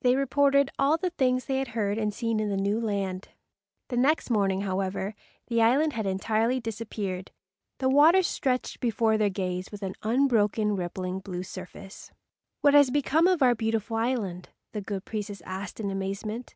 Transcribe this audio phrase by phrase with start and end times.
[0.00, 3.28] They reported all the things they had heard and seen in the new land.
[3.88, 5.14] The next morning, however,
[5.48, 7.32] the island had entirely disappeared.
[7.76, 12.10] The water stretched before their gaze with an unbroken rippling blue surface.
[12.62, 16.54] "What has become of our beautiful island," the good priests asked in amazement.